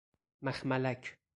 [0.41, 1.17] مخملک